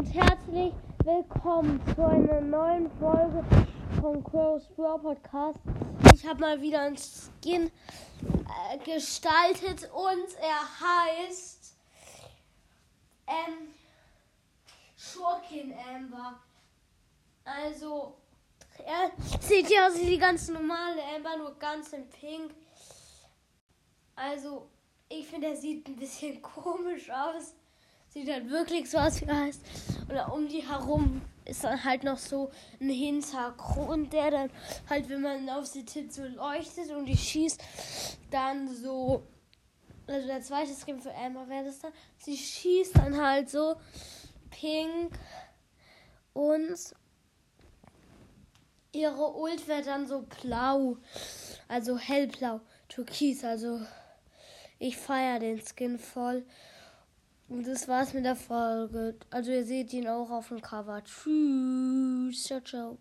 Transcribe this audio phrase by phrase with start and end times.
[0.00, 0.72] und herzlich
[1.04, 3.44] willkommen zu einer neuen Folge
[4.00, 5.58] vom Crow's Brawl Podcast.
[6.14, 7.70] Ich habe mal wieder einen Skin
[8.24, 11.74] äh, gestaltet und er heißt
[13.26, 13.74] ähm,
[14.96, 16.40] Schurkin Amber.
[17.44, 18.14] Also,
[18.78, 22.54] er sieht ja aus wie die ganz normale Amber, nur ganz in Pink.
[24.16, 24.66] Also,
[25.10, 27.54] ich finde, er sieht ein bisschen komisch aus.
[28.12, 29.62] Sieht halt wirklich so aus, wie er heißt.
[30.08, 32.50] Und um die herum ist dann halt noch so
[32.80, 34.50] ein Hintergrund, der dann
[34.88, 37.62] halt, wenn man auf sie tippt, so leuchtet und die schießt
[38.32, 39.22] dann so.
[40.08, 41.92] Also der zweite Skin für Amber wäre das dann.
[42.18, 43.76] Sie schießt dann halt so
[44.50, 45.16] pink
[46.32, 46.78] und
[48.90, 50.96] ihre Ult wird dann so blau.
[51.68, 53.80] Also hellblau, türkis, also
[54.80, 56.44] ich feiere den Skin voll.
[57.50, 59.16] Und das war's mit der Folge.
[59.30, 61.02] Also ihr seht ihn auch auf dem Cover.
[61.02, 62.44] Tschüss.
[62.44, 62.98] Ciao, ciao.